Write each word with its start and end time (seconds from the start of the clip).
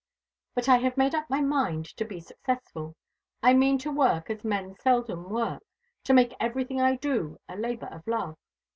But 0.55 0.67
I 0.67 0.77
have 0.77 0.97
made 0.97 1.13
up 1.13 1.29
my 1.29 1.41
mind 1.41 1.85
to 1.97 2.03
be 2.03 2.19
successful. 2.19 2.95
I 3.43 3.53
mean 3.53 3.77
to 3.77 3.91
work 3.91 4.31
as 4.31 4.43
men 4.43 4.73
seldom 4.73 5.29
work 5.29 5.63
to 6.05 6.13
make 6.15 6.33
everything 6.39 6.81
I 6.81 6.95
do 6.95 7.37
a 7.47 7.55
labour 7.55 7.85
of 7.85 8.07
love. 8.07 8.35